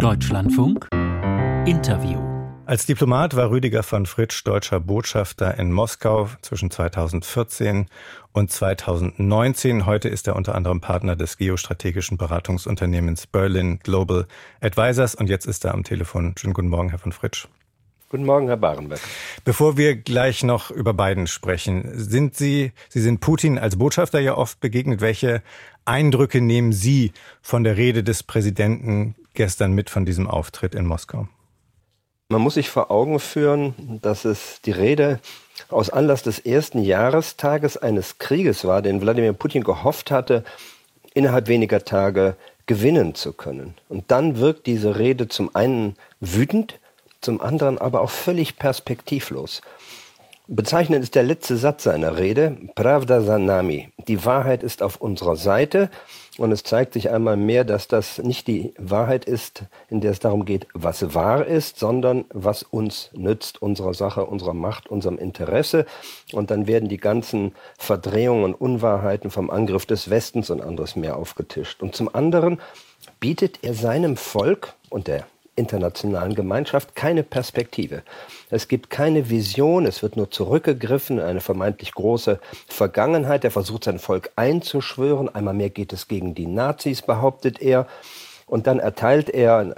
Deutschlandfunk 0.00 0.88
Interview. 1.66 2.18
Als 2.64 2.86
Diplomat 2.86 3.36
war 3.36 3.50
Rüdiger 3.50 3.82
von 3.82 4.06
Fritsch 4.06 4.46
deutscher 4.46 4.80
Botschafter 4.80 5.58
in 5.58 5.72
Moskau 5.72 6.30
zwischen 6.40 6.70
2014 6.70 7.84
und 8.32 8.50
2019. 8.50 9.84
Heute 9.84 10.08
ist 10.08 10.26
er 10.26 10.36
unter 10.36 10.54
anderem 10.54 10.80
Partner 10.80 11.16
des 11.16 11.36
geostrategischen 11.36 12.16
Beratungsunternehmens 12.16 13.26
Berlin 13.26 13.78
Global 13.82 14.26
Advisors 14.62 15.14
und 15.14 15.28
jetzt 15.28 15.44
ist 15.44 15.66
er 15.66 15.74
am 15.74 15.84
Telefon. 15.84 16.32
Schönen 16.38 16.54
guten 16.54 16.68
Morgen, 16.68 16.88
Herr 16.88 16.98
von 16.98 17.12
Fritsch. 17.12 17.46
Guten 18.08 18.24
Morgen, 18.24 18.48
Herr 18.48 18.56
Barenberg. 18.56 19.00
Bevor 19.44 19.76
wir 19.76 19.96
gleich 19.96 20.42
noch 20.42 20.70
über 20.70 20.94
Biden 20.94 21.26
sprechen, 21.26 21.84
sind 21.94 22.34
Sie, 22.34 22.72
Sie 22.88 23.00
sind 23.02 23.20
Putin 23.20 23.58
als 23.58 23.76
Botschafter 23.76 24.18
ja 24.18 24.34
oft 24.38 24.60
begegnet. 24.60 25.02
Welche 25.02 25.42
Eindrücke 25.84 26.40
nehmen 26.40 26.72
Sie 26.72 27.12
von 27.42 27.64
der 27.64 27.76
Rede 27.76 28.02
des 28.02 28.22
Präsidenten 28.22 29.14
gestern 29.40 29.72
mit 29.72 29.88
von 29.88 30.04
diesem 30.04 30.26
Auftritt 30.26 30.74
in 30.74 30.84
Moskau? 30.84 31.26
Man 32.28 32.42
muss 32.42 32.54
sich 32.54 32.68
vor 32.68 32.90
Augen 32.90 33.18
führen, 33.18 33.98
dass 34.02 34.26
es 34.26 34.60
die 34.66 34.70
Rede 34.70 35.18
aus 35.70 35.88
Anlass 35.88 36.22
des 36.22 36.40
ersten 36.40 36.82
Jahrestages 36.82 37.78
eines 37.78 38.18
Krieges 38.18 38.66
war, 38.66 38.82
den 38.82 39.00
Wladimir 39.00 39.32
Putin 39.32 39.64
gehofft 39.64 40.10
hatte, 40.10 40.44
innerhalb 41.14 41.48
weniger 41.48 41.86
Tage 41.86 42.36
gewinnen 42.66 43.14
zu 43.14 43.32
können. 43.32 43.76
Und 43.88 44.10
dann 44.10 44.36
wirkt 44.36 44.66
diese 44.66 44.98
Rede 44.98 45.26
zum 45.26 45.56
einen 45.56 45.96
wütend, 46.20 46.78
zum 47.22 47.40
anderen 47.40 47.78
aber 47.78 48.02
auch 48.02 48.10
völlig 48.10 48.58
perspektivlos. 48.58 49.62
Bezeichnend 50.48 51.02
ist 51.02 51.14
der 51.14 51.22
letzte 51.22 51.56
Satz 51.56 51.84
seiner 51.84 52.18
Rede, 52.18 52.58
Pravda 52.74 53.22
Sanami. 53.22 53.88
Die 54.06 54.22
Wahrheit 54.26 54.62
ist 54.62 54.82
auf 54.82 54.96
unserer 54.96 55.36
Seite 55.36 55.88
und 56.40 56.52
es 56.52 56.62
zeigt 56.62 56.94
sich 56.94 57.10
einmal 57.10 57.36
mehr, 57.36 57.64
dass 57.64 57.86
das 57.86 58.16
nicht 58.16 58.46
die 58.46 58.72
Wahrheit 58.78 59.26
ist, 59.26 59.64
in 59.90 60.00
der 60.00 60.10
es 60.10 60.20
darum 60.20 60.46
geht, 60.46 60.66
was 60.72 61.14
wahr 61.14 61.46
ist, 61.46 61.78
sondern 61.78 62.24
was 62.32 62.62
uns 62.62 63.10
nützt, 63.12 63.60
unserer 63.60 63.92
Sache, 63.92 64.24
unserer 64.24 64.54
Macht, 64.54 64.88
unserem 64.88 65.18
Interesse. 65.18 65.84
Und 66.32 66.50
dann 66.50 66.66
werden 66.66 66.88
die 66.88 66.96
ganzen 66.96 67.54
Verdrehungen 67.76 68.44
und 68.44 68.54
Unwahrheiten 68.54 69.30
vom 69.30 69.50
Angriff 69.50 69.84
des 69.84 70.08
Westens 70.08 70.48
und 70.48 70.62
anderes 70.62 70.96
mehr 70.96 71.16
aufgetischt. 71.16 71.82
Und 71.82 71.94
zum 71.94 72.14
anderen 72.14 72.58
bietet 73.20 73.58
er 73.60 73.74
seinem 73.74 74.16
Volk 74.16 74.72
und 74.88 75.08
der 75.08 75.26
internationalen 75.60 76.34
Gemeinschaft 76.34 76.96
keine 76.96 77.22
Perspektive. 77.22 78.02
Es 78.50 78.66
gibt 78.66 78.90
keine 78.90 79.30
Vision, 79.30 79.86
es 79.86 80.02
wird 80.02 80.16
nur 80.16 80.30
zurückgegriffen 80.30 81.18
in 81.18 81.24
eine 81.24 81.40
vermeintlich 81.40 81.92
große 81.92 82.40
Vergangenheit. 82.66 83.44
Er 83.44 83.52
versucht 83.52 83.84
sein 83.84 84.00
Volk 84.00 84.30
einzuschwören. 84.34 85.32
Einmal 85.32 85.54
mehr 85.54 85.70
geht 85.70 85.92
es 85.92 86.08
gegen 86.08 86.34
die 86.34 86.46
Nazis, 86.46 87.02
behauptet 87.02 87.62
er. 87.62 87.86
Und 88.46 88.66
dann 88.66 88.80
erteilt 88.80 89.30
er 89.30 89.76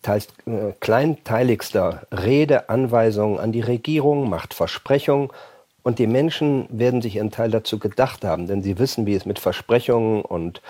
teils 0.00 0.28
äh, 0.46 0.72
kleinteiligster 0.80 2.06
Rede 2.10 2.68
Anweisungen 2.70 3.38
an 3.38 3.52
die 3.52 3.60
Regierung, 3.60 4.30
macht 4.30 4.54
Versprechungen. 4.54 5.30
Und 5.82 5.98
die 5.98 6.06
Menschen 6.06 6.66
werden 6.70 7.02
sich 7.02 7.16
ihren 7.16 7.30
Teil 7.30 7.50
dazu 7.50 7.78
gedacht 7.78 8.24
haben, 8.24 8.46
denn 8.46 8.62
sie 8.62 8.78
wissen, 8.78 9.06
wie 9.06 9.14
es 9.14 9.26
mit 9.26 9.38
Versprechungen 9.38 10.22
und 10.22 10.60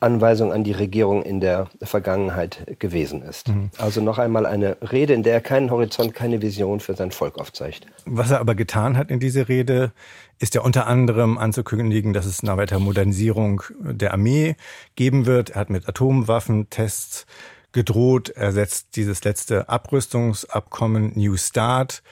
Anweisung 0.00 0.52
an 0.52 0.64
die 0.64 0.72
Regierung 0.72 1.22
in 1.22 1.40
der 1.40 1.68
Vergangenheit 1.82 2.78
gewesen 2.78 3.22
ist. 3.22 3.48
Mhm. 3.48 3.70
Also 3.78 4.02
noch 4.02 4.18
einmal 4.18 4.44
eine 4.44 4.76
Rede, 4.92 5.14
in 5.14 5.22
der 5.22 5.32
er 5.32 5.40
keinen 5.40 5.70
Horizont, 5.70 6.14
keine 6.14 6.42
Vision 6.42 6.80
für 6.80 6.94
sein 6.94 7.10
Volk 7.10 7.38
aufzeigt. 7.38 7.86
Was 8.04 8.30
er 8.30 8.40
aber 8.40 8.54
getan 8.54 8.96
hat 8.98 9.10
in 9.10 9.18
dieser 9.18 9.48
Rede, 9.48 9.92
ist 10.38 10.54
ja 10.54 10.60
unter 10.60 10.86
anderem 10.86 11.38
anzukündigen, 11.38 12.12
dass 12.12 12.26
es 12.26 12.42
eine 12.42 12.56
weitere 12.56 12.80
Modernisierung 12.80 13.62
der 13.80 14.12
Armee 14.12 14.56
geben 14.94 15.26
wird. 15.26 15.50
Er 15.50 15.60
hat 15.60 15.70
mit 15.70 15.88
Atomwaffentests 15.88 17.26
gedroht. 17.72 18.28
Er 18.30 18.52
setzt 18.52 18.96
dieses 18.96 19.24
letzte 19.24 19.68
Abrüstungsabkommen 19.68 21.12
New 21.16 21.36
Start 21.36 22.02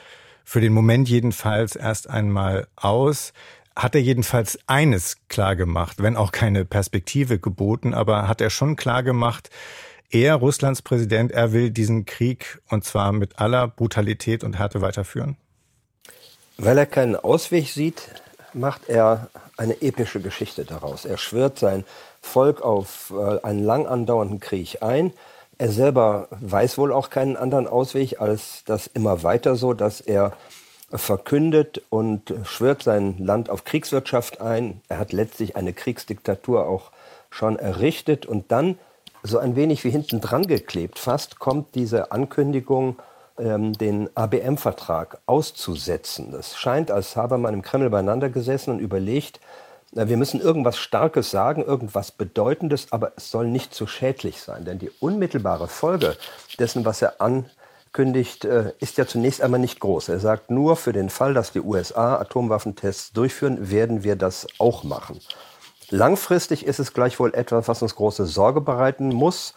für 0.45 0.61
den 0.61 0.73
Moment 0.73 1.09
jedenfalls 1.09 1.77
erst 1.77 2.09
einmal 2.09 2.69
aus 2.77 3.33
hat 3.77 3.95
er 3.95 4.01
jedenfalls 4.01 4.59
eines 4.67 5.17
klar 5.29 5.55
gemacht, 5.55 6.03
wenn 6.03 6.17
auch 6.17 6.33
keine 6.33 6.65
Perspektive 6.65 7.39
geboten, 7.39 7.93
aber 7.93 8.27
hat 8.27 8.41
er 8.41 8.51
schon 8.51 8.75
klar 8.75 9.03
gemacht, 9.03 9.51
er, 10.11 10.37
Russlands 10.37 10.83
Präsident, 10.83 11.33
er 11.33 11.53
will 11.53 11.71
diesen 11.71 12.07
Krieg 12.07 12.61
und 12.71 12.85
zwar 12.85 13.13
mit 13.13 13.39
aller 13.39 13.69
Brutalität 13.69 14.45
und 14.45 14.59
Härte 14.59 14.81
weiterführen? 14.81 15.37
Weil 16.59 16.79
er 16.79 16.87
keinen 16.87 17.17
Ausweg 17.17 17.69
sieht, 17.69 18.09
macht 18.55 18.89
er 18.89 19.29
eine 19.57 19.83
epische 19.83 20.21
Geschichte 20.21 20.65
daraus. 20.65 21.05
Er 21.05 21.19
schwört 21.19 21.59
sein 21.59 21.85
Volk 22.23 22.63
auf 22.63 23.13
äh, 23.15 23.43
einen 23.43 23.63
lang 23.63 23.87
andauernden 23.87 24.41
Krieg 24.41 24.83
ein. 24.83 25.13
Er 25.59 25.71
selber 25.71 26.29
weiß 26.31 26.79
wohl 26.79 26.93
auch 26.93 27.11
keinen 27.11 27.37
anderen 27.37 27.67
Ausweg 27.67 28.21
als 28.21 28.63
das 28.65 28.87
immer 28.87 29.23
weiter 29.23 29.57
so, 29.57 29.75
dass 29.75 30.01
er 30.01 30.33
verkündet 30.91 31.83
und 31.91 32.33
schwört 32.45 32.83
sein 32.83 33.19
Land 33.19 33.51
auf 33.51 33.65
Kriegswirtschaft 33.65 34.41
ein. 34.41 34.81
Er 34.89 34.99
hat 34.99 35.13
letztlich 35.13 35.57
eine 35.57 35.73
Kriegsdiktatur 35.73 36.67
auch 36.69 36.93
schon 37.31 37.59
errichtet 37.59 38.25
und 38.27 38.53
dann 38.53 38.79
so 39.23 39.39
ein 39.39 39.57
wenig 39.57 39.83
wie 39.85 39.91
hinten 39.91 40.21
dran 40.21 40.47
geklebt 40.47 40.99
fast 40.99 41.39
kommt 41.39 41.75
diese 41.75 42.13
Ankündigung, 42.13 42.97
ähm, 43.39 43.73
den 43.73 44.09
ABM-Vertrag 44.15 45.19
auszusetzen. 45.27 46.31
Das 46.31 46.57
scheint, 46.57 46.91
als 46.91 47.17
habe 47.17 47.37
man 47.37 47.55
im 47.55 47.63
Kreml 47.63 47.91
beieinander 47.91 48.31
gesessen 48.31 48.71
und 48.71 48.79
überlegt, 48.79 49.41
na, 49.93 50.09
wir 50.09 50.17
müssen 50.17 50.41
irgendwas 50.41 50.79
Starkes 50.79 51.31
sagen, 51.31 51.65
irgendwas 51.65 52.13
Bedeutendes, 52.13 52.93
aber 52.93 53.13
es 53.17 53.31
soll 53.31 53.49
nicht 53.49 53.75
zu 53.75 53.87
schädlich 53.87 54.41
sein. 54.41 54.65
Denn 54.65 54.79
die 54.79 54.91
unmittelbare 55.01 55.69
Folge 55.69 56.17
dessen, 56.59 56.85
was 56.85 57.03
er 57.03 57.21
an 57.21 57.47
kündigt, 57.97 58.45
äh, 58.45 58.73
ist 58.79 58.99
ja 58.99 59.07
zunächst 59.07 59.41
einmal 59.41 59.59
nicht 59.59 59.81
groß. 59.81 60.11
Er 60.11 60.21
sagt 60.21 60.51
nur, 60.51 60.77
für 60.77 60.93
den 60.93 61.09
Fall, 61.09 61.33
dass 61.33 61.53
die 61.53 61.63
USA 61.63 62.17
Atomwaffentests 62.17 63.15
durchführen, 63.15 63.71
werden 63.71 64.05
wir 64.05 64.17
das 64.17 64.47
auch 64.59 64.85
machen. 64.85 65.19
Langfristig 65.89 66.67
ist 66.67 66.79
es 66.79 66.93
gleichwohl 66.93 67.33
etwas, 67.35 67.69
was 67.69 67.81
uns 67.81 67.95
große 67.95 68.27
Sorge 68.27 68.61
bereiten 68.61 69.09
muss. 69.09 69.55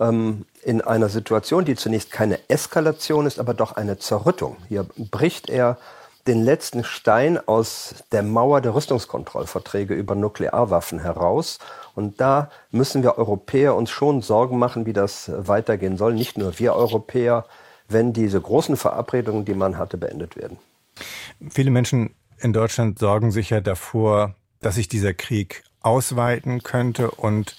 Ähm, 0.00 0.46
in 0.62 0.80
einer 0.80 1.10
Situation, 1.10 1.66
die 1.66 1.76
zunächst 1.76 2.10
keine 2.10 2.38
Eskalation 2.48 3.26
ist, 3.26 3.38
aber 3.38 3.52
doch 3.52 3.72
eine 3.72 3.98
Zerrüttung. 3.98 4.56
Hier 4.66 4.86
bricht 4.96 5.50
er 5.50 5.76
den 6.26 6.42
letzten 6.42 6.84
Stein 6.84 7.38
aus 7.46 7.96
der 8.12 8.22
Mauer 8.22 8.62
der 8.62 8.74
Rüstungskontrollverträge 8.74 9.92
über 9.92 10.14
Nuklearwaffen 10.14 11.00
heraus. 11.00 11.58
Und 11.94 12.18
da 12.18 12.48
müssen 12.70 13.02
wir 13.02 13.18
Europäer 13.18 13.74
uns 13.74 13.90
schon 13.90 14.22
Sorgen 14.22 14.58
machen, 14.58 14.86
wie 14.86 14.94
das 14.94 15.30
weitergehen 15.36 15.98
soll. 15.98 16.14
Nicht 16.14 16.38
nur 16.38 16.58
wir 16.58 16.74
Europäer, 16.76 17.44
wenn 17.88 18.12
diese 18.12 18.40
großen 18.40 18.76
Verabredungen, 18.76 19.44
die 19.44 19.54
man 19.54 19.78
hatte, 19.78 19.96
beendet 19.96 20.36
werden. 20.36 20.58
Viele 21.50 21.70
Menschen 21.70 22.14
in 22.38 22.52
Deutschland 22.52 22.98
sorgen 22.98 23.30
sich 23.30 23.50
ja 23.50 23.60
davor, 23.60 24.34
dass 24.60 24.76
sich 24.76 24.88
dieser 24.88 25.14
Krieg 25.14 25.62
ausweiten 25.80 26.62
könnte 26.62 27.10
und 27.10 27.56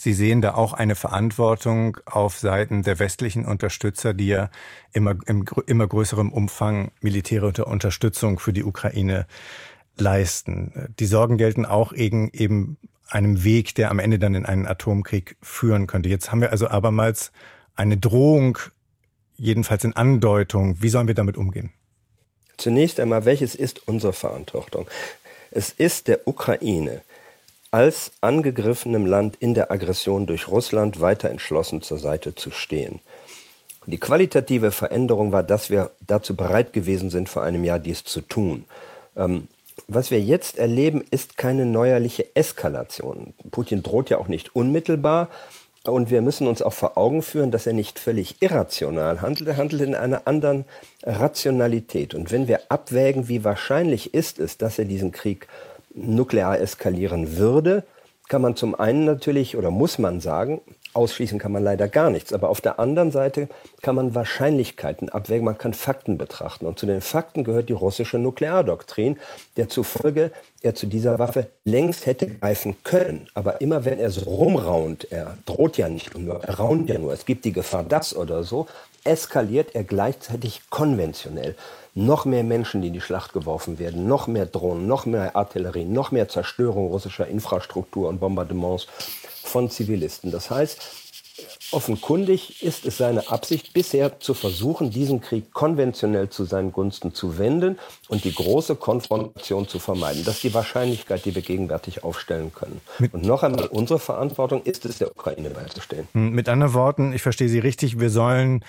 Sie 0.00 0.12
sehen 0.12 0.40
da 0.40 0.54
auch 0.54 0.74
eine 0.74 0.94
Verantwortung 0.94 1.96
auf 2.06 2.38
Seiten 2.38 2.84
der 2.84 3.00
westlichen 3.00 3.44
Unterstützer, 3.44 4.14
die 4.14 4.28
ja 4.28 4.48
immer 4.92 5.16
im 5.26 5.44
immer 5.66 5.88
größerem 5.88 6.30
Umfang 6.30 6.92
militärische 7.00 7.64
Unterstützung 7.64 8.38
für 8.38 8.52
die 8.52 8.62
Ukraine 8.62 9.26
leisten. 9.96 10.94
Die 11.00 11.06
Sorgen 11.06 11.36
gelten 11.36 11.66
auch 11.66 11.92
eben, 11.92 12.30
eben 12.32 12.76
einem 13.08 13.42
Weg, 13.42 13.74
der 13.74 13.90
am 13.90 13.98
Ende 13.98 14.20
dann 14.20 14.36
in 14.36 14.46
einen 14.46 14.68
Atomkrieg 14.68 15.36
führen 15.42 15.88
könnte. 15.88 16.08
Jetzt 16.08 16.30
haben 16.30 16.42
wir 16.42 16.52
also 16.52 16.68
abermals 16.68 17.32
eine 17.74 17.96
Drohung 17.96 18.58
jedenfalls 19.38 19.84
in 19.84 19.96
Andeutung. 19.96 20.82
Wie 20.82 20.88
sollen 20.88 21.06
wir 21.06 21.14
damit 21.14 21.36
umgehen? 21.36 21.72
Zunächst 22.56 23.00
einmal, 23.00 23.24
welches 23.24 23.54
ist 23.54 23.86
unsere 23.86 24.12
Verantwortung? 24.12 24.88
Es 25.50 25.70
ist 25.70 26.08
der 26.08 26.26
Ukraine 26.26 27.02
als 27.70 28.12
angegriffenem 28.20 29.06
Land 29.06 29.36
in 29.36 29.54
der 29.54 29.70
Aggression 29.70 30.26
durch 30.26 30.48
Russland 30.48 31.00
weiter 31.00 31.30
entschlossen 31.30 31.82
zur 31.82 31.98
Seite 31.98 32.34
zu 32.34 32.50
stehen. 32.50 33.00
Die 33.86 33.98
qualitative 33.98 34.70
Veränderung 34.70 35.32
war, 35.32 35.42
dass 35.42 35.70
wir 35.70 35.90
dazu 36.06 36.34
bereit 36.36 36.72
gewesen 36.72 37.10
sind, 37.10 37.28
vor 37.28 37.42
einem 37.42 37.64
Jahr 37.64 37.78
dies 37.78 38.04
zu 38.04 38.20
tun. 38.20 38.64
Ähm, 39.16 39.48
was 39.86 40.10
wir 40.10 40.20
jetzt 40.20 40.58
erleben, 40.58 41.04
ist 41.10 41.36
keine 41.36 41.64
neuerliche 41.64 42.34
Eskalation. 42.34 43.34
Putin 43.50 43.82
droht 43.82 44.10
ja 44.10 44.18
auch 44.18 44.28
nicht 44.28 44.54
unmittelbar, 44.54 45.28
und 45.84 46.10
wir 46.10 46.22
müssen 46.22 46.46
uns 46.46 46.62
auch 46.62 46.72
vor 46.72 46.98
Augen 46.98 47.22
führen, 47.22 47.50
dass 47.50 47.66
er 47.66 47.72
nicht 47.72 47.98
völlig 47.98 48.42
irrational 48.42 49.22
handelt, 49.22 49.48
er 49.48 49.56
handelt 49.56 49.82
in 49.82 49.94
einer 49.94 50.22
anderen 50.26 50.64
Rationalität. 51.02 52.14
Und 52.14 52.30
wenn 52.32 52.48
wir 52.48 52.60
abwägen, 52.68 53.28
wie 53.28 53.44
wahrscheinlich 53.44 54.14
ist 54.14 54.38
es, 54.38 54.58
dass 54.58 54.78
er 54.78 54.84
diesen 54.84 55.12
Krieg 55.12 55.48
nuklear 55.94 56.60
eskalieren 56.60 57.36
würde, 57.36 57.84
kann 58.28 58.42
man 58.42 58.56
zum 58.56 58.74
einen 58.74 59.04
natürlich 59.04 59.56
oder 59.56 59.70
muss 59.70 59.98
man 59.98 60.20
sagen, 60.20 60.60
ausschließen 60.94 61.38
kann 61.38 61.52
man 61.52 61.62
leider 61.62 61.88
gar 61.88 62.10
nichts. 62.10 62.32
Aber 62.32 62.48
auf 62.48 62.60
der 62.60 62.78
anderen 62.78 63.10
Seite 63.10 63.48
kann 63.82 63.94
man 63.94 64.14
Wahrscheinlichkeiten 64.14 65.08
abwägen, 65.08 65.44
man 65.44 65.58
kann 65.58 65.74
Fakten 65.74 66.18
betrachten. 66.18 66.66
Und 66.66 66.78
zu 66.78 66.86
den 66.86 67.00
Fakten 67.00 67.44
gehört 67.44 67.68
die 67.68 67.74
russische 67.74 68.18
Nukleardoktrin, 68.18 69.18
der 69.56 69.68
zufolge 69.68 70.32
er 70.60 70.74
zu 70.74 70.86
dieser 70.86 71.18
Waffe 71.18 71.48
längst 71.64 72.06
hätte 72.06 72.26
greifen 72.26 72.76
können. 72.82 73.28
Aber 73.34 73.60
immer 73.60 73.84
wenn 73.84 73.98
er 73.98 74.10
so 74.10 74.22
rumraunt, 74.22 75.10
er 75.10 75.36
droht 75.46 75.76
ja 75.76 75.88
nicht 75.88 76.16
nur, 76.18 76.42
er 76.42 76.58
raunt 76.58 76.88
ja 76.88 76.98
nur, 76.98 77.12
es 77.12 77.24
gibt 77.24 77.44
die 77.44 77.52
Gefahr, 77.52 77.84
das 77.84 78.16
oder 78.16 78.42
so, 78.42 78.66
eskaliert 79.04 79.74
er 79.74 79.84
gleichzeitig 79.84 80.62
konventionell. 80.70 81.54
Noch 81.94 82.24
mehr 82.24 82.44
Menschen, 82.44 82.80
die 82.80 82.88
in 82.88 82.94
die 82.94 83.00
Schlacht 83.00 83.32
geworfen 83.32 83.78
werden, 83.78 84.06
noch 84.06 84.26
mehr 84.26 84.46
Drohnen, 84.46 84.86
noch 84.86 85.06
mehr 85.06 85.34
Artillerie, 85.34 85.84
noch 85.84 86.12
mehr 86.12 86.28
Zerstörung 86.28 86.88
russischer 86.88 87.26
Infrastruktur 87.26 88.08
und 88.08 88.20
Bombardements 88.20 88.86
von 89.42 89.70
Zivilisten. 89.70 90.30
Das 90.30 90.50
heißt, 90.50 91.07
offenkundig 91.70 92.62
ist 92.62 92.86
es 92.86 92.98
seine 92.98 93.28
Absicht, 93.28 93.72
bisher 93.72 94.20
zu 94.20 94.34
versuchen, 94.34 94.90
diesen 94.90 95.20
Krieg 95.20 95.52
konventionell 95.52 96.28
zu 96.28 96.44
seinen 96.44 96.72
Gunsten 96.72 97.14
zu 97.14 97.38
wenden 97.38 97.78
und 98.08 98.24
die 98.24 98.34
große 98.34 98.76
Konfrontation 98.76 99.68
zu 99.68 99.78
vermeiden. 99.78 100.24
Das 100.24 100.36
ist 100.36 100.44
die 100.44 100.54
Wahrscheinlichkeit, 100.54 101.24
die 101.24 101.34
wir 101.34 101.42
gegenwärtig 101.42 102.04
aufstellen 102.04 102.52
können. 102.52 102.80
und 103.12 103.24
noch 103.24 103.42
einmal, 103.42 103.66
unsere 103.66 103.98
Verantwortung 103.98 104.62
ist 104.62 104.84
es, 104.84 104.98
der 104.98 105.10
Ukraine 105.10 105.50
beizustehen. 105.50 106.08
Mit 106.12 106.48
anderen 106.48 106.74
Worten, 106.74 107.12
ich 107.12 107.22
verstehe 107.22 107.48
Sie 107.48 107.58
richtig, 107.58 108.00
wir 108.00 108.10
sollen 108.10 108.64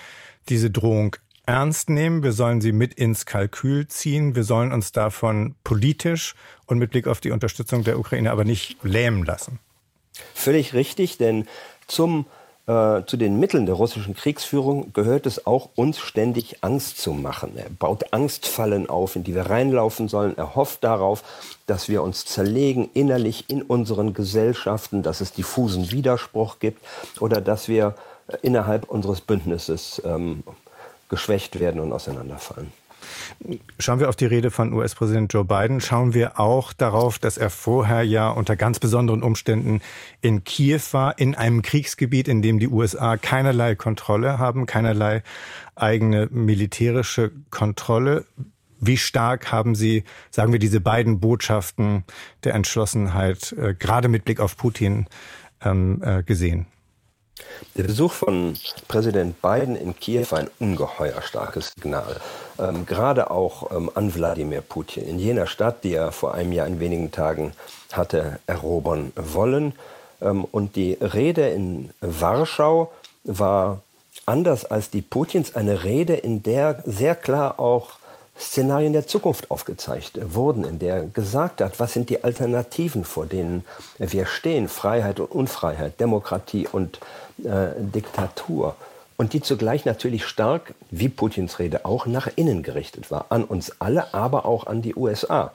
diese 0.48 0.70
Drohung 0.70 1.16
ernst 1.46 1.90
nehmen, 1.90 2.22
wir 2.22 2.32
sollen 2.32 2.60
sie 2.60 2.72
mit 2.72 2.94
ins 2.94 3.26
Kalkül 3.26 3.88
ziehen, 3.88 4.36
wir 4.36 4.44
sollen 4.44 4.72
uns 4.72 4.92
davon 4.92 5.56
politisch 5.64 6.34
und 6.66 6.78
mit 6.78 6.90
Blick 6.90 7.08
auf 7.08 7.20
die 7.20 7.32
Unterstützung 7.32 7.82
der 7.82 7.98
Ukraine 7.98 8.30
aber 8.30 8.44
nicht 8.44 8.76
lähmen 8.84 9.24
lassen. 9.24 9.58
Völlig 10.34 10.74
richtig, 10.74 11.18
denn 11.18 11.46
zum, 11.86 12.26
äh, 12.70 13.04
zu 13.04 13.16
den 13.16 13.40
Mitteln 13.40 13.66
der 13.66 13.74
russischen 13.74 14.14
Kriegsführung 14.14 14.92
gehört 14.92 15.26
es 15.26 15.44
auch, 15.44 15.70
uns 15.74 15.98
ständig 15.98 16.58
Angst 16.60 16.98
zu 16.98 17.12
machen. 17.12 17.56
Er 17.56 17.68
baut 17.68 18.12
Angstfallen 18.12 18.88
auf, 18.88 19.16
in 19.16 19.24
die 19.24 19.34
wir 19.34 19.50
reinlaufen 19.50 20.06
sollen. 20.06 20.38
Er 20.38 20.54
hofft 20.54 20.84
darauf, 20.84 21.24
dass 21.66 21.88
wir 21.88 22.04
uns 22.04 22.26
zerlegen 22.26 22.88
innerlich 22.94 23.50
in 23.50 23.62
unseren 23.62 24.14
Gesellschaften, 24.14 25.02
dass 25.02 25.20
es 25.20 25.32
diffusen 25.32 25.90
Widerspruch 25.90 26.60
gibt 26.60 26.80
oder 27.18 27.40
dass 27.40 27.66
wir 27.66 27.96
innerhalb 28.42 28.88
unseres 28.88 29.20
Bündnisses 29.20 30.00
ähm, 30.04 30.44
geschwächt 31.08 31.58
werden 31.58 31.80
und 31.80 31.92
auseinanderfallen. 31.92 32.72
Schauen 33.78 34.00
wir 34.00 34.08
auf 34.08 34.16
die 34.16 34.26
Rede 34.26 34.50
von 34.50 34.72
US-Präsident 34.72 35.32
Joe 35.32 35.44
Biden. 35.44 35.80
Schauen 35.80 36.14
wir 36.14 36.38
auch 36.38 36.72
darauf, 36.72 37.18
dass 37.18 37.38
er 37.38 37.50
vorher 37.50 38.02
ja 38.02 38.28
unter 38.30 38.56
ganz 38.56 38.78
besonderen 38.78 39.22
Umständen 39.22 39.80
in 40.20 40.44
Kiew 40.44 40.80
war, 40.92 41.18
in 41.18 41.34
einem 41.34 41.62
Kriegsgebiet, 41.62 42.28
in 42.28 42.42
dem 42.42 42.58
die 42.58 42.68
USA 42.68 43.16
keinerlei 43.16 43.74
Kontrolle 43.74 44.38
haben, 44.38 44.66
keinerlei 44.66 45.22
eigene 45.74 46.28
militärische 46.30 47.32
Kontrolle. 47.50 48.24
Wie 48.80 48.96
stark 48.96 49.52
haben 49.52 49.74
Sie, 49.74 50.04
sagen 50.30 50.52
wir, 50.52 50.58
diese 50.58 50.80
beiden 50.80 51.20
Botschaften 51.20 52.04
der 52.44 52.54
Entschlossenheit 52.54 53.52
äh, 53.52 53.74
gerade 53.74 54.08
mit 54.08 54.24
Blick 54.24 54.40
auf 54.40 54.56
Putin 54.56 55.06
ähm, 55.62 56.02
äh, 56.02 56.22
gesehen? 56.22 56.66
Der 57.76 57.84
Besuch 57.84 58.12
von 58.12 58.54
Präsident 58.88 59.40
Biden 59.40 59.76
in 59.76 59.98
Kiew 59.98 60.26
war 60.30 60.40
ein 60.40 60.50
ungeheuer 60.58 61.22
starkes 61.22 61.72
Signal. 61.76 62.16
Ähm, 62.58 62.86
gerade 62.86 63.30
auch 63.30 63.70
ähm, 63.70 63.90
an 63.94 64.14
Wladimir 64.14 64.60
Putin 64.60 65.06
in 65.06 65.18
jener 65.18 65.46
Stadt, 65.46 65.84
die 65.84 65.94
er 65.94 66.12
vor 66.12 66.34
einem 66.34 66.52
Jahr 66.52 66.66
in 66.66 66.80
wenigen 66.80 67.10
Tagen 67.10 67.52
hatte 67.92 68.38
erobern 68.46 69.12
wollen. 69.16 69.72
Ähm, 70.20 70.44
und 70.44 70.76
die 70.76 70.94
Rede 71.00 71.48
in 71.48 71.90
Warschau 72.00 72.92
war 73.24 73.80
anders 74.26 74.64
als 74.64 74.90
die 74.90 75.02
Putins 75.02 75.54
eine 75.54 75.84
Rede, 75.84 76.14
in 76.14 76.42
der 76.42 76.82
sehr 76.84 77.14
klar 77.14 77.58
auch 77.60 77.99
Szenarien 78.40 78.94
der 78.94 79.06
Zukunft 79.06 79.50
aufgezeigt 79.50 80.18
wurden, 80.34 80.64
in 80.64 80.78
der 80.78 81.04
gesagt 81.04 81.60
hat, 81.60 81.78
was 81.78 81.92
sind 81.92 82.08
die 82.08 82.24
Alternativen, 82.24 83.04
vor 83.04 83.26
denen 83.26 83.64
wir 83.98 84.26
stehen, 84.26 84.68
Freiheit 84.68 85.20
und 85.20 85.30
Unfreiheit, 85.30 86.00
Demokratie 86.00 86.66
und 86.70 87.00
äh, 87.44 87.68
Diktatur. 87.78 88.76
Und 89.18 89.34
die 89.34 89.42
zugleich 89.42 89.84
natürlich 89.84 90.24
stark, 90.24 90.74
wie 90.90 91.10
Putins 91.10 91.58
Rede 91.58 91.84
auch, 91.84 92.06
nach 92.06 92.28
innen 92.36 92.62
gerichtet 92.62 93.10
war. 93.10 93.26
An 93.28 93.44
uns 93.44 93.72
alle, 93.78 94.14
aber 94.14 94.46
auch 94.46 94.66
an 94.66 94.80
die 94.80 94.94
USA. 94.94 95.52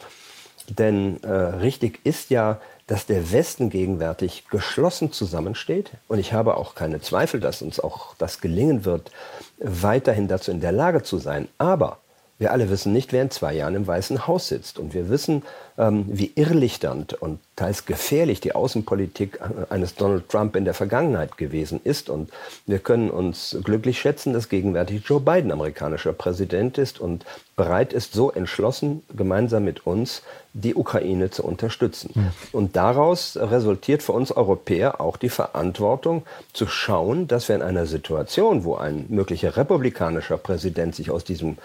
Denn 0.69 1.23
äh, 1.23 1.31
richtig 1.31 1.99
ist 2.03 2.29
ja, 2.29 2.59
dass 2.85 3.07
der 3.07 3.31
Westen 3.31 3.71
gegenwärtig 3.71 4.45
geschlossen 4.51 5.11
zusammensteht. 5.11 5.89
Und 6.07 6.19
ich 6.19 6.33
habe 6.33 6.57
auch 6.57 6.75
keine 6.75 7.01
Zweifel, 7.01 7.39
dass 7.39 7.63
uns 7.63 7.79
auch 7.79 8.13
das 8.19 8.41
gelingen 8.41 8.85
wird, 8.85 9.09
weiterhin 9.57 10.27
dazu 10.27 10.51
in 10.51 10.61
der 10.61 10.71
Lage 10.71 11.01
zu 11.01 11.17
sein. 11.17 11.47
Aber 11.57 11.97
wir 12.37 12.51
alle 12.51 12.69
wissen 12.69 12.91
nicht, 12.91 13.13
wer 13.13 13.21
in 13.21 13.31
zwei 13.31 13.53
Jahren 13.53 13.75
im 13.75 13.87
Weißen 13.87 14.27
Haus 14.27 14.49
sitzt. 14.49 14.77
Und 14.77 14.93
wir 14.93 15.07
wissen, 15.07 15.43
ähm, 15.77 16.05
wie 16.07 16.33
irrlichternd 16.35 17.13
und 17.13 17.39
teils 17.55 17.85
gefährlich 17.85 18.41
die 18.41 18.53
Außenpolitik 18.53 19.39
äh, 19.39 19.73
eines 19.73 19.95
Donald 19.95 20.27
Trump 20.27 20.57
in 20.57 20.65
der 20.65 20.73
Vergangenheit 20.73 21.37
gewesen 21.37 21.79
ist. 21.83 22.09
Und 22.09 22.29
wir 22.65 22.79
können 22.79 23.09
uns 23.09 23.57
glücklich 23.63 23.99
schätzen, 23.99 24.33
dass 24.33 24.49
gegenwärtig 24.49 25.03
Joe 25.05 25.21
Biden 25.21 25.51
amerikanischer 25.51 26.11
Präsident 26.11 26.77
ist 26.77 26.99
und 26.99 27.25
bereit 27.55 27.93
ist, 27.93 28.11
so 28.11 28.31
entschlossen 28.31 29.03
gemeinsam 29.15 29.63
mit 29.63 29.87
uns 29.87 30.21
die 30.51 30.75
Ukraine 30.75 31.29
zu 31.29 31.43
unterstützen. 31.43 32.11
Ja. 32.15 32.33
Und 32.51 32.75
daraus 32.75 33.37
resultiert 33.37 34.03
für 34.03 34.11
uns 34.11 34.33
Europäer 34.33 34.99
auch 34.99 35.15
die 35.15 35.29
Verantwortung 35.29 36.23
zu 36.51 36.67
schauen, 36.67 37.29
dass 37.29 37.47
wir 37.47 37.55
in 37.55 37.61
einer 37.61 37.85
Situation, 37.85 38.65
wo 38.65 38.75
ein 38.75 39.05
möglicher 39.07 39.55
republikanischer 39.55 40.37
Präsident 40.37 40.95
sich 40.95 41.11
aus 41.11 41.23
diesem 41.23 41.57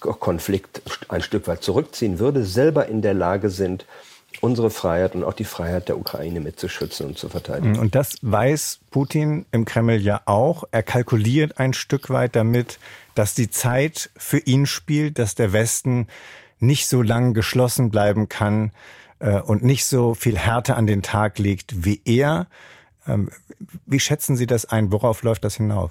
Konflikt 0.00 0.82
ein 1.08 1.22
Stück 1.22 1.46
weit 1.46 1.62
zurückziehen 1.62 2.18
würde, 2.18 2.44
selber 2.44 2.86
in 2.86 3.02
der 3.02 3.14
Lage 3.14 3.50
sind, 3.50 3.84
unsere 4.40 4.70
Freiheit 4.70 5.14
und 5.14 5.24
auch 5.24 5.34
die 5.34 5.44
Freiheit 5.44 5.88
der 5.88 5.98
Ukraine 5.98 6.40
mitzuschützen 6.40 7.06
und 7.06 7.18
zu 7.18 7.28
verteidigen. 7.28 7.78
Und 7.78 7.94
das 7.94 8.14
weiß 8.22 8.80
Putin 8.90 9.44
im 9.50 9.64
Kreml 9.64 10.00
ja 10.00 10.22
auch. 10.24 10.64
Er 10.70 10.82
kalkuliert 10.82 11.58
ein 11.58 11.72
Stück 11.72 12.10
weit 12.10 12.36
damit, 12.36 12.78
dass 13.14 13.34
die 13.34 13.50
Zeit 13.50 14.10
für 14.16 14.38
ihn 14.38 14.66
spielt, 14.66 15.18
dass 15.18 15.34
der 15.34 15.52
Westen 15.52 16.06
nicht 16.58 16.86
so 16.86 17.02
lang 17.02 17.34
geschlossen 17.34 17.90
bleiben 17.90 18.28
kann 18.28 18.72
äh, 19.18 19.40
und 19.40 19.62
nicht 19.62 19.84
so 19.84 20.14
viel 20.14 20.38
Härte 20.38 20.76
an 20.76 20.86
den 20.86 21.02
Tag 21.02 21.38
legt 21.38 21.84
wie 21.84 22.00
er. 22.04 22.46
Ähm, 23.06 23.30
wie 23.86 24.00
schätzen 24.00 24.36
Sie 24.36 24.46
das 24.46 24.64
ein? 24.64 24.92
Worauf 24.92 25.22
läuft 25.22 25.44
das 25.44 25.56
hinaus? 25.56 25.90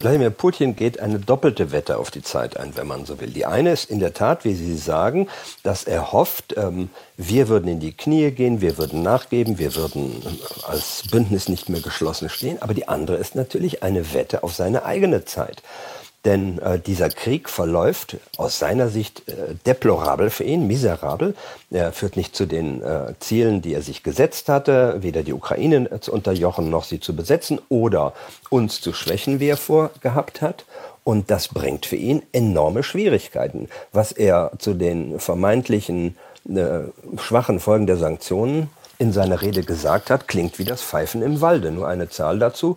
Wladimir 0.00 0.30
Putin 0.30 0.76
geht 0.76 0.98
eine 0.98 1.18
doppelte 1.18 1.72
Wette 1.72 1.98
auf 1.98 2.10
die 2.10 2.22
Zeit 2.22 2.56
ein, 2.56 2.76
wenn 2.76 2.86
man 2.86 3.04
so 3.04 3.20
will. 3.20 3.30
Die 3.30 3.44
eine 3.44 3.72
ist 3.72 3.90
in 3.90 4.00
der 4.00 4.14
Tat, 4.14 4.44
wie 4.44 4.54
Sie 4.54 4.76
sagen, 4.76 5.28
dass 5.62 5.84
er 5.84 6.12
hofft, 6.12 6.56
ähm, 6.56 6.88
wir 7.18 7.48
würden 7.48 7.68
in 7.68 7.80
die 7.80 7.92
Knie 7.92 8.30
gehen, 8.30 8.62
wir 8.62 8.78
würden 8.78 9.02
nachgeben, 9.02 9.58
wir 9.58 9.76
würden 9.76 10.22
äh, 10.24 10.66
als 10.66 11.02
Bündnis 11.10 11.48
nicht 11.48 11.68
mehr 11.68 11.82
geschlossen 11.82 12.30
stehen. 12.30 12.62
Aber 12.62 12.72
die 12.72 12.88
andere 12.88 13.16
ist 13.16 13.34
natürlich 13.34 13.82
eine 13.82 14.14
Wette 14.14 14.42
auf 14.42 14.54
seine 14.54 14.84
eigene 14.84 15.26
Zeit. 15.26 15.62
Denn 16.26 16.58
äh, 16.58 16.78
dieser 16.78 17.08
Krieg 17.08 17.48
verläuft 17.48 18.18
aus 18.36 18.58
seiner 18.58 18.88
Sicht 18.88 19.26
äh, 19.28 19.54
deplorabel 19.66 20.28
für 20.28 20.44
ihn, 20.44 20.66
miserabel. 20.66 21.34
Er 21.70 21.92
führt 21.92 22.16
nicht 22.16 22.36
zu 22.36 22.44
den 22.44 22.82
äh, 22.82 23.14
Zielen, 23.20 23.62
die 23.62 23.72
er 23.72 23.80
sich 23.80 24.02
gesetzt 24.02 24.50
hatte, 24.50 24.96
weder 25.00 25.22
die 25.22 25.32
Ukraine 25.32 26.00
zu 26.00 26.12
unterjochen 26.12 26.68
noch 26.68 26.84
sie 26.84 27.00
zu 27.00 27.16
besetzen 27.16 27.58
oder 27.70 28.12
uns 28.50 28.82
zu 28.82 28.92
schwächen, 28.92 29.40
wie 29.40 29.48
er 29.48 29.56
vorgehabt 29.56 30.42
hat. 30.42 30.66
Und 31.04 31.30
das 31.30 31.48
bringt 31.48 31.86
für 31.86 31.96
ihn 31.96 32.22
enorme 32.32 32.82
Schwierigkeiten. 32.82 33.68
Was 33.92 34.12
er 34.12 34.52
zu 34.58 34.74
den 34.74 35.18
vermeintlichen 35.18 36.16
äh, 36.48 36.80
schwachen 37.18 37.60
Folgen 37.60 37.86
der 37.86 37.96
Sanktionen 37.96 38.68
in 38.98 39.14
seiner 39.14 39.40
Rede 39.40 39.62
gesagt 39.62 40.10
hat, 40.10 40.28
klingt 40.28 40.58
wie 40.58 40.66
das 40.66 40.82
Pfeifen 40.82 41.22
im 41.22 41.40
Walde. 41.40 41.70
Nur 41.70 41.88
eine 41.88 42.10
Zahl 42.10 42.38
dazu 42.38 42.76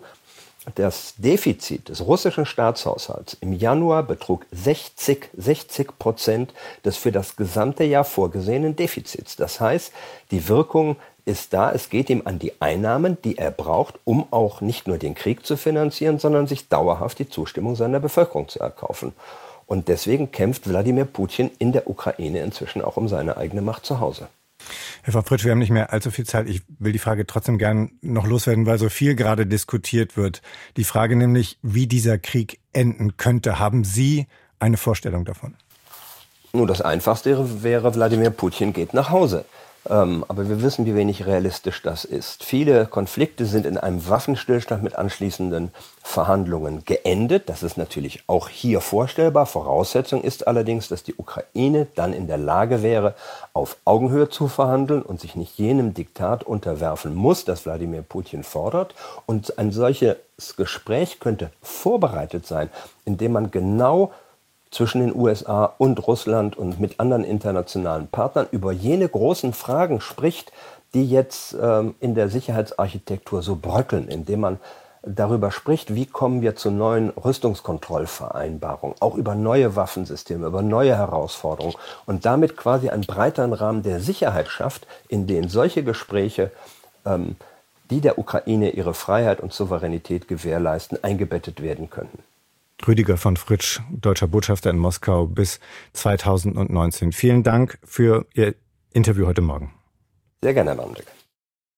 das 0.74 1.14
Defizit 1.18 1.88
des 1.88 2.06
russischen 2.06 2.46
Staatshaushalts 2.46 3.36
im 3.40 3.52
Januar 3.52 4.02
betrug 4.02 4.46
60, 4.52 5.30
60 5.36 5.98
Prozent 5.98 6.54
des 6.84 6.96
für 6.96 7.12
das 7.12 7.36
gesamte 7.36 7.84
Jahr 7.84 8.04
vorgesehenen 8.04 8.76
Defizits. 8.76 9.36
Das 9.36 9.60
heißt, 9.60 9.92
die 10.30 10.48
Wirkung 10.48 10.96
ist 11.26 11.52
da, 11.52 11.72
es 11.72 11.88
geht 11.88 12.10
ihm 12.10 12.22
an 12.24 12.38
die 12.38 12.52
Einnahmen, 12.60 13.18
die 13.24 13.38
er 13.38 13.50
braucht, 13.50 13.98
um 14.04 14.26
auch 14.30 14.60
nicht 14.60 14.86
nur 14.86 14.98
den 14.98 15.14
Krieg 15.14 15.46
zu 15.46 15.56
finanzieren, 15.56 16.18
sondern 16.18 16.46
sich 16.46 16.68
dauerhaft 16.68 17.18
die 17.18 17.28
Zustimmung 17.28 17.76
seiner 17.76 18.00
Bevölkerung 18.00 18.48
zu 18.48 18.60
erkaufen. 18.60 19.12
Und 19.66 19.88
deswegen 19.88 20.30
kämpft 20.30 20.68
Wladimir 20.68 21.06
Putin 21.06 21.50
in 21.58 21.72
der 21.72 21.88
Ukraine 21.88 22.40
inzwischen 22.40 22.82
auch 22.82 22.96
um 22.96 23.08
seine 23.08 23.36
eigene 23.38 23.62
Macht 23.62 23.86
zu 23.86 24.00
Hause. 24.00 24.28
Herr 25.06 25.12
von 25.12 25.22
Fritsch, 25.22 25.44
wir 25.44 25.50
haben 25.50 25.58
nicht 25.58 25.70
mehr 25.70 25.92
allzu 25.92 26.10
viel 26.10 26.24
Zeit. 26.24 26.48
Ich 26.48 26.62
will 26.78 26.92
die 26.92 26.98
Frage 26.98 27.26
trotzdem 27.26 27.58
gern 27.58 27.90
noch 28.00 28.26
loswerden, 28.26 28.64
weil 28.64 28.78
so 28.78 28.88
viel 28.88 29.14
gerade 29.14 29.46
diskutiert 29.46 30.16
wird. 30.16 30.40
Die 30.78 30.84
Frage 30.84 31.14
nämlich, 31.14 31.58
wie 31.60 31.86
dieser 31.86 32.16
Krieg 32.16 32.58
enden 32.72 33.18
könnte. 33.18 33.58
Haben 33.58 33.84
Sie 33.84 34.26
eine 34.60 34.78
Vorstellung 34.78 35.26
davon? 35.26 35.56
Nun, 36.54 36.66
das 36.66 36.80
Einfachste 36.80 37.62
wäre, 37.62 37.94
Wladimir 37.94 38.30
Putin 38.30 38.72
geht 38.72 38.94
nach 38.94 39.10
Hause. 39.10 39.44
Ähm, 39.88 40.24
aber 40.28 40.48
wir 40.48 40.62
wissen, 40.62 40.86
wie 40.86 40.94
wenig 40.94 41.26
realistisch 41.26 41.82
das 41.82 42.04
ist. 42.04 42.42
Viele 42.42 42.86
Konflikte 42.86 43.44
sind 43.44 43.66
in 43.66 43.76
einem 43.76 44.08
Waffenstillstand 44.08 44.82
mit 44.82 44.96
anschließenden 44.96 45.72
Verhandlungen 46.02 46.84
geendet. 46.84 47.48
Das 47.48 47.62
ist 47.62 47.76
natürlich 47.76 48.22
auch 48.26 48.48
hier 48.48 48.80
vorstellbar. 48.80 49.46
Voraussetzung 49.46 50.22
ist 50.22 50.46
allerdings, 50.46 50.88
dass 50.88 51.02
die 51.02 51.14
Ukraine 51.14 51.86
dann 51.94 52.14
in 52.14 52.26
der 52.26 52.38
Lage 52.38 52.82
wäre, 52.82 53.14
auf 53.52 53.76
Augenhöhe 53.84 54.30
zu 54.30 54.48
verhandeln 54.48 55.02
und 55.02 55.20
sich 55.20 55.36
nicht 55.36 55.58
jenem 55.58 55.92
Diktat 55.92 56.44
unterwerfen 56.44 57.14
muss, 57.14 57.44
das 57.44 57.66
Wladimir 57.66 58.02
Putin 58.02 58.42
fordert. 58.42 58.94
Und 59.26 59.58
ein 59.58 59.70
solches 59.70 60.16
Gespräch 60.56 61.20
könnte 61.20 61.50
vorbereitet 61.60 62.46
sein, 62.46 62.70
indem 63.04 63.32
man 63.32 63.50
genau 63.50 64.12
zwischen 64.74 65.00
den 65.00 65.14
USA 65.14 65.74
und 65.78 66.06
Russland 66.06 66.56
und 66.56 66.80
mit 66.80 67.00
anderen 67.00 67.24
internationalen 67.24 68.08
Partnern 68.08 68.46
über 68.50 68.72
jene 68.72 69.08
großen 69.08 69.52
Fragen 69.52 70.00
spricht, 70.00 70.52
die 70.94 71.08
jetzt 71.08 71.56
ähm, 71.60 71.94
in 72.00 72.14
der 72.14 72.28
Sicherheitsarchitektur 72.28 73.42
so 73.42 73.56
bröckeln, 73.56 74.08
indem 74.08 74.40
man 74.40 74.58
darüber 75.06 75.50
spricht, 75.50 75.94
wie 75.94 76.06
kommen 76.06 76.40
wir 76.40 76.56
zu 76.56 76.70
neuen 76.70 77.10
Rüstungskontrollvereinbarungen, 77.10 78.96
auch 79.00 79.16
über 79.16 79.34
neue 79.34 79.76
Waffensysteme, 79.76 80.46
über 80.46 80.62
neue 80.62 80.96
Herausforderungen 80.96 81.76
und 82.06 82.24
damit 82.24 82.56
quasi 82.56 82.88
einen 82.88 83.04
breiteren 83.04 83.52
Rahmen 83.52 83.82
der 83.82 84.00
Sicherheit 84.00 84.48
schafft, 84.48 84.86
in 85.08 85.26
den 85.26 85.48
solche 85.48 85.84
Gespräche, 85.84 86.50
ähm, 87.04 87.36
die 87.90 88.00
der 88.00 88.18
Ukraine 88.18 88.70
ihre 88.70 88.94
Freiheit 88.94 89.40
und 89.40 89.52
Souveränität 89.52 90.26
gewährleisten, 90.26 91.02
eingebettet 91.04 91.62
werden 91.62 91.90
könnten. 91.90 92.22
Rüdiger 92.86 93.16
von 93.16 93.36
Fritsch, 93.36 93.80
deutscher 93.90 94.26
Botschafter 94.26 94.70
in 94.70 94.78
Moskau 94.78 95.26
bis 95.26 95.60
2019. 95.92 97.12
Vielen 97.12 97.42
Dank 97.42 97.78
für 97.84 98.26
Ihr 98.34 98.54
Interview 98.92 99.26
heute 99.26 99.40
Morgen. 99.40 99.72
Sehr 100.42 100.54
gerne, 100.54 100.70
Herr 100.70 100.76
Mandeck. 100.76 101.06